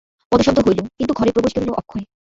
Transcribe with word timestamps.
পদশব্দ 0.31 0.57
হইল, 0.65 0.79
কিন্তু 0.97 1.13
ঘরে 1.13 1.31
প্রবেশ 1.31 1.51
করিল 1.55 1.69
অক্ষয়। 1.71 2.03